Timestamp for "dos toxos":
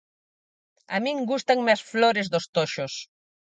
2.33-2.93